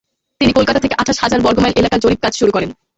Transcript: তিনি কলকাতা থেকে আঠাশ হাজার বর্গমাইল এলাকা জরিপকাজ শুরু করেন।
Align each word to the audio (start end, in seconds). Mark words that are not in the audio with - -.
তিনি 0.41 0.51
কলকাতা 0.53 0.79
থেকে 0.79 0.95
আঠাশ 1.01 1.17
হাজার 1.19 1.39
বর্গমাইল 1.41 1.73
এলাকা 1.77 1.97
জরিপকাজ 1.97 2.33
শুরু 2.39 2.51
করেন। 2.51 2.69